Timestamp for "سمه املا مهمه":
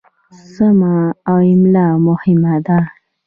0.53-2.53